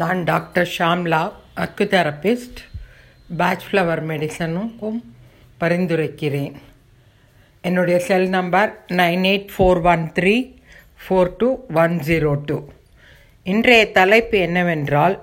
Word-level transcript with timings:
நான் 0.00 0.20
doctor 0.30 0.68
Shamla 0.78 1.20
acutherapist 1.64 2.60
Bach 3.38 3.64
flower 3.68 4.02
மெடிசனுக்கும் 4.10 4.98
பரிந்துரைக்கிறேன். 5.60 6.54
என்னுடைய 7.68 7.98
cell 8.08 8.28
number 8.36 8.70
nine 9.00 9.24
eight 9.30 9.48
four 9.54 9.80
one 9.92 10.04
three 10.18 10.34
four 11.02 11.32
two 11.40 11.48
one 11.82 11.94
zero 12.08 12.32
two. 12.48 12.58
இன்றைய 13.52 13.90
தலைப்பு 13.98 14.38
என்னவென்றால் 14.38 15.16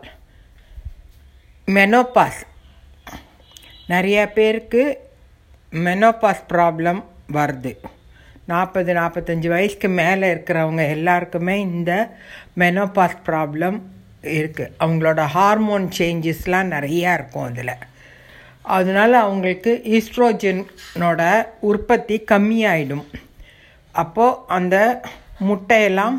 மெனோபாஸ் 1.78 2.42
நிறைய 3.94 4.20
பேருக்கு 4.38 4.84
மெனோபாஸ் 5.88 6.46
ப்ராப்ளம் 6.54 7.02
வருது. 7.40 7.74
நாற்பது 8.54 8.94
நாற்பத்தஞ்சு 9.02 9.48
வயசுக்கு 9.48 9.90
மேலே 10.02 10.28
இருக்கிறவங்க 10.34 10.86
எல்லாருக்குமே 10.98 11.58
இந்த 11.60 11.92
மெனோபாஸ் 12.64 13.22
ப்ராப்ளம் 13.30 13.78
இருக்குது 14.38 14.72
அவங்களோட 14.84 15.22
ஹார்மோன் 15.36 15.86
சேஞ்சஸ்லாம் 15.98 16.74
நிறையா 16.76 17.12
இருக்கும் 17.18 17.48
அதில். 17.50 17.76
அதனால் 18.78 19.16
அவங்களுக்கு 19.26 19.72
ஈஸ்ட்ரோஜனோட 19.98 21.22
உற்பத்தி 21.70 22.16
கம்மியாயிடும். 22.32 23.06
அப்போது 23.96 24.40
அந்த 24.58 24.76
முட்டையெல்லாம் 25.50 26.18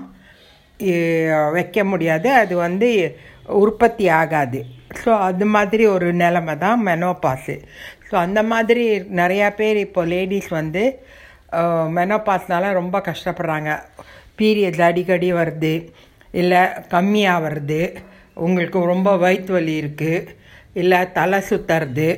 வைக்க 1.56 1.78
முடியாது. 1.92 2.28
அது 2.42 2.54
வந்து 2.66 2.88
உற்பத்தி 3.62 4.06
ஆகாது. 4.20 4.60
ஸோ 5.02 5.10
அது 5.28 5.46
மாதிரி 5.54 5.84
ஒரு 5.94 6.08
நிலமை 6.22 6.54
தான் 6.64 6.80
மெனோபாஸு 6.88 7.56
ஸோ 8.08 8.14
அந்த 8.24 8.40
மாதிரி 8.52 8.84
நிறையா 9.20 9.48
பேர் 9.60 9.78
இப்போ 9.86 10.02
லேடிஸ் 10.12 10.50
வந்து 10.60 10.82
மெனோபாஸ்னால 11.98 12.70
ரொம்ப 12.80 12.96
கஷ்டப்படுறாங்க. 13.08 13.70
பீரியட்ஸ் 14.40 14.84
அடிக்கடி 14.88 15.28
வருது. 15.38 15.74
இல்லை 16.32 16.62
கம்மியாக 16.94 17.44
வருது 17.46 17.80
உங்களுக்கு 18.34 18.78
ரொம்ப 18.94 19.10
வயிற்று 19.16 19.52
வலி 19.54 19.74
இருக்குது 19.82 20.26
இல்லை 20.72 21.12
தலை 21.12 21.38
சுற்றுறது 21.50 22.08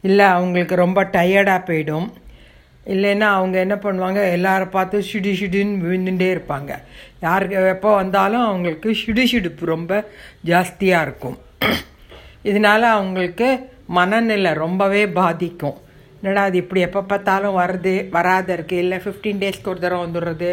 இல்லை 0.00 0.26
அவங்களுக்கு 0.26 0.74
ரொம்ப 0.84 1.02
டயர்டாக 1.16 1.66
போயிடும் 1.68 2.08
இல்லைன்னா 2.92 3.28
அவங்க 3.38 3.56
என்ன 3.64 3.76
பண்ணுவாங்க 3.84 4.20
எல்லாரை 4.36 4.66
பார்த்து 4.74 4.98
சுடி 5.02 5.32
சுடின்னு 5.40 5.82
விழுந்துட்டே 5.84 6.28
இருப்பாங்க. 6.34 6.70
யாருக்கு 7.20 7.56
எப்போ 7.74 7.90
வந்தாலும் 7.94 8.44
அவங்களுக்கு 8.48 8.94
சுடி 8.94 9.24
சுடுப்பு 9.32 9.64
ரொம்ப 9.66 9.92
ஜாஸ்தியாக 10.50 11.06
இருக்கும். 11.06 11.36
இதனால 12.44 12.80
அவங்களுக்கு 12.96 13.48
மனநிலை 13.98 14.52
ரொம்பவே 14.64 15.02
பாதிக்கும். 15.18 15.76
என்னடா 16.20 16.44
அது 16.48 16.56
இப்படி 16.62 16.80
எப்போ 16.86 17.00
பார்த்தாலும் 17.10 17.58
வருது 17.60 17.94
வராத 18.14 18.48
இருக்குது 18.56 18.82
இல்லை 18.84 18.98
ஃபிஃப்டீன் 19.04 19.42
டேஸ்க்கு 19.42 19.70
ஒரு 19.72 19.80
தடவை 19.84 20.00
வந்துடுறது 20.06 20.50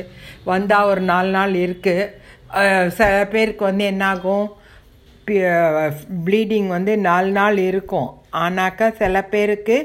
வந்தால் 0.52 0.90
ஒரு 0.92 1.02
நாலு 1.12 1.30
நாள் 1.30 1.56
இருக்குது 1.66 2.12
சில 2.98 3.12
பேருக்கு 3.34 3.64
வந்து 3.70 3.86
என்னாகும் 3.94 4.46
ப்ளீடிங் 6.26 6.68
வந்து 6.76 6.94
நாலு 7.08 7.32
நாள் 7.40 7.58
இருக்கும். 7.70 8.10
ஆனாக்கா 8.44 8.88
சில 9.02 9.24
பேருக்கு 9.34 9.78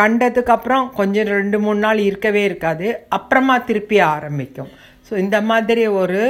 கண்டதுக்கப்புறம் 0.00 0.84
கொஞ்சம் 0.98 1.30
ரெண்டு 1.36 1.56
மூணு 1.64 1.80
நாள் 1.84 1.98
இருக்கவே 2.08 2.42
இருக்காது. 2.48 2.86
அப்புறமா 3.16 3.56
திருப்பி 3.68 3.98
ஆரம்பிக்கும். 4.14 4.70
ஸோ 5.06 5.12
இந்த 5.24 5.38
மாதிரி 5.50 5.82
ஒரு 6.02 6.20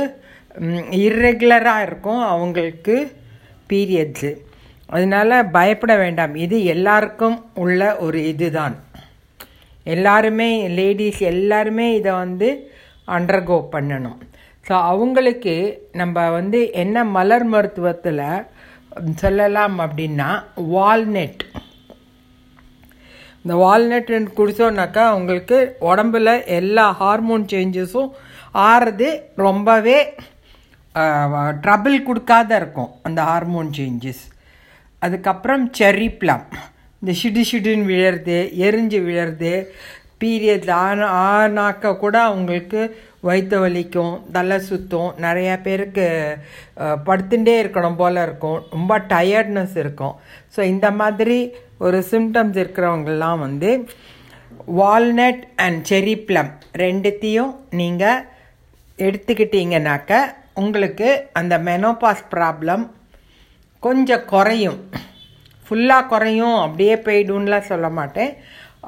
இர்ரெகுலராக 1.04 1.84
இருக்கும் 1.88 2.22
அவங்களுக்கு 2.34 2.96
பீரியட்ஸு 3.70 4.32
அதனால 4.96 5.38
பயப்பட 5.56 5.94
வேண்டாம். 6.02 6.34
இது 6.44 6.56
எல்லாருக்கும் 6.74 7.38
உள்ள 7.64 7.80
ஒரு 8.06 8.18
இதுதான். 8.32 8.76
எல்லாருமே 9.94 10.50
லேடிஸ் 10.78 11.20
எல்லாருமே 11.32 11.86
இதை 12.00 12.12
வந்து 12.24 12.48
அண்டர்கோ 13.16 13.58
பண்ணணும். 13.74 14.18
ஸோ 14.66 14.74
அவங்களுக்கு 14.82 15.54
நம்ம 15.92 16.30
வந்து 16.30 16.72
என்ன 16.72 17.04
மலர் 17.04 17.46
மருத்துவத்தில் 17.46 18.24
சொல்லலாம் 19.14 19.80
அப்படின்னா 19.80 20.28
வால்நெட். 20.54 21.42
இந்த 23.44 23.54
வால்நட் 23.54 24.10
குடித்தோன்னாக்கா 24.34 25.04
உங்களுக்கு 25.10 25.58
உடம்புல 25.80 26.30
எல்லா 26.46 26.86
ஹார்மோன் 26.92 27.44
சேஞ்சஸும் 27.52 28.10
ஆறுறது 28.54 29.08
ரொம்பவே 29.36 29.98
ட்ரபிள் 31.60 32.02
கொடுக்காத 32.02 32.56
இருக்கும் 32.56 32.90
அந்த 33.02 33.22
ஹார்மோன் 33.22 33.70
சேஞ்சஸ் 33.78 34.24
அதுக்கப்புறம் 35.02 35.70
செர்ரி 35.78 36.08
ப்ளம் 36.18 36.46
இந்த 37.02 37.12
ஷிடு 37.12 37.42
ஷிடுன்னு 37.50 37.84
விழறது 37.84 38.38
எரிஞ்சு 38.56 39.00
விழறது 39.00 39.52
பீரியட்ஸ் 40.20 40.72
ஆன 40.84 41.08
ஆனாக்க 41.30 41.92
கூட 42.02 42.16
அவங்களுக்கு 42.28 42.80
வயிற்று 43.28 43.58
வலிக்கும் 43.64 44.14
தலை 44.34 44.56
சுத்தும் 44.68 45.10
நிறையா 45.24 45.54
பேருக்கு 45.66 46.06
படுத்துட்டே 47.08 47.54
இருக்கணும் 47.62 47.98
போல் 48.00 48.20
இருக்கும். 48.26 48.58
ரொம்ப 48.74 48.98
டயர்ட்னஸ் 49.12 49.76
இருக்கும். 49.82 50.14
ஸோ 50.54 50.60
இந்த 50.72 50.88
மாதிரி 51.00 51.38
ஒரு 51.86 51.98
சிம்டம்ஸ் 52.12 52.58
இருக்கிறவங்கெல்லாம் 52.62 53.40
வந்து 53.46 53.70
வால்நட் 54.80 55.42
அண்ட் 55.64 55.80
செரி 55.90 56.14
ப்ளம் 56.28 56.52
ரெண்டுத்தையும் 56.84 57.52
நீங்கள் 57.80 58.24
எடுத்துக்கிட்டீங்கனாக்க 59.06 60.20
உங்களுக்கு 60.62 61.08
அந்த 61.40 61.54
மெனோபாஸ் 61.70 62.22
ப்ராப்ளம் 62.34 62.84
கொஞ்சம் 63.86 64.24
குறையும். 64.32 64.78
ஃபுல்லாக 65.66 66.08
குறையும். 66.12 66.56
அப்படியே 66.64 66.94
போயிடும்லாம் 67.06 67.70
சொல்ல 67.72 67.86
மாட்டேன். 67.98 68.32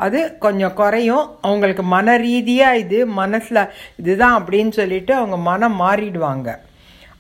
அது 0.04 0.20
கொஞ்சம் 0.44 0.76
குறையும். 0.81 1.25
அவங்களுக்கு 1.47 1.84
மன 1.94 2.16
ரீதியாக 2.26 2.81
இது 2.84 2.98
மனசில் 3.20 3.62
இதுதான் 4.00 4.36
அப்படின்னு 4.41 4.72
சொல்லிட்டு 4.81 5.12
அவங்க 5.20 5.38
மனம் 5.50 5.76
மாறிடுவாங்க. 5.84 6.48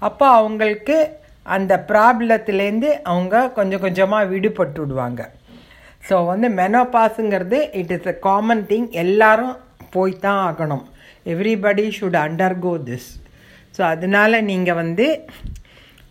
அப்போ 0.08 0.26
அவங்களுக்கு 0.40 0.96
அந்த 1.46 1.74
ப்ராப்ளத்துலேருந்து 1.90 2.90
அவங்க 3.12 3.36
கொஞ்சம் 3.58 3.84
கொஞ்சமாக 3.84 4.30
விடுபட்டு 4.32 4.80
விடுவாங்க 4.82 5.22
ஸோ 6.08 6.16
வந்து 6.32 6.48
மெனோபாஸுங்கிறது 6.60 7.58
it 7.80 7.92
is 7.96 8.10
a 8.12 8.16
common 8.26 8.62
thing 8.70 8.88
எல்லாரும் 9.04 9.54
போய் 9.94 10.14
தான் 10.24 10.40
ஆகணும். 10.48 10.84
Everybody 11.32 11.86
should 11.96 12.18
undergo 12.26 12.74
this 12.88 13.08
so 13.76 13.82
அதனால 13.94 14.40
நீங்கள் 14.50 14.78
வந்து 14.82 15.06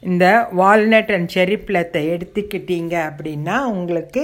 இந்த 0.04 0.26
வால்நட் 0.60 1.14
அண்ட் 1.16 1.32
செரி 1.36 1.58
பிளத்தை 1.68 2.02
எடுத்துக்கிட்டீங்க 2.16 2.96
அப்படின்னா 3.10 3.56
உங்களுக்கு 3.76 4.24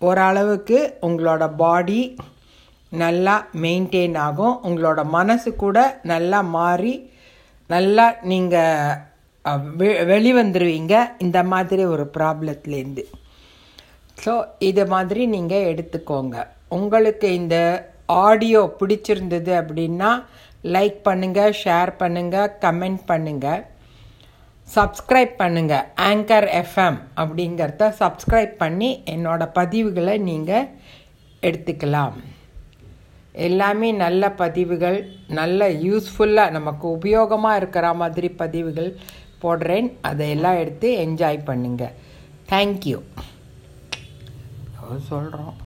ஓரளவுக்கு 0.00 0.78
உங்களோட 1.06 1.44
பாடி 1.62 2.00
நல்லா 3.02 3.34
மெயின்டைன் 3.64 4.16
ஆகும். 4.26 4.56
உங்களோட 4.68 5.00
மனசு 5.16 5.50
கூட 5.64 5.78
நல்லா 6.12 6.40
மாறி 6.56 6.94
நல்லா 7.70 8.06
நீங்கள் 8.32 8.98
வெளிவந்துருவீங்க. 10.14 10.94
இந்த 11.24 11.38
மாதிரி 11.52 11.84
ஒரு 11.94 12.04
ப்ராப்ளத்துலேருந்து 12.16 13.04
ஸோ 14.24 14.32
இது 14.68 14.82
மாதிரி 14.92 15.22
நீங்கள் 15.34 15.68
எடுத்துக்கோங்க. 15.72 16.36
உங்களுக்கு 16.78 17.28
இந்த 17.40 17.56
ஆடியோ 18.26 18.60
பிடிச்சிருந்தது 18.80 19.52
அப்படின்னா 19.60 20.10
லைக் 20.74 20.98
பண்ணுங்கள் 21.08 21.56
ஷேர் 21.62 21.92
பண்ணுங்கள் 22.02 22.52
கமெண்ட் 22.64 23.02
பண்ணுங்கள் 23.10 23.62
சப்ஸ்கிரைப் 24.74 25.34
பண்ணுங்கள் 25.40 25.88
ஆங்கர் 26.06 26.46
எஃப்எம் 26.60 26.96
அப்படிங்கிறத 27.22 27.90
சப்ஸ்கிரைப் 28.00 28.54
பண்ணி 28.62 28.88
என்னோடய 29.14 29.54
பதிவுகளை 29.58 30.14
நீங்கள் 30.30 30.70
எடுத்துக்கலாம். 31.48 32.16
எல்லாமே 33.46 33.88
நல்ல 34.04 34.30
பதிவுகள் 34.40 34.98
நல்ல 35.38 35.68
யூஸ்ஃபுல்லாக 35.86 36.54
நமக்கு 36.56 36.86
உபயோகமாக 36.96 37.60
இருக்கிற 37.60 37.86
மாதிரி 38.02 38.28
பதிவுகள் 38.42 38.90
போடுறேன். 39.42 39.88
அதையெல்லாம் 40.10 40.60
எடுத்து 40.62 40.90
என்ஜாய் 41.04 41.40
பண்ணுங்கள் 41.50 41.96
தேங்க்யூ 42.52 42.98
சொல்கிறோம் 45.10 45.54